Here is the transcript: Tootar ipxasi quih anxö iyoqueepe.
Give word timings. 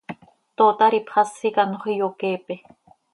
Tootar 0.57 0.93
ipxasi 0.99 1.49
quih 1.55 1.61
anxö 1.65 1.89
iyoqueepe. 1.93 2.55